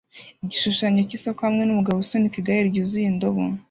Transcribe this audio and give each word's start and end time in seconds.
Igishushanyo 0.43 0.99
cyisoko 1.09 1.39
hamwe 1.47 1.63
numugabo 1.63 1.97
usunika 1.99 2.35
igare 2.39 2.59
ryuzuye 2.69 3.05
indobo 3.11 3.41